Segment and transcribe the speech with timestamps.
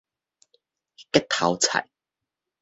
[1.11, 1.91] 結頭菜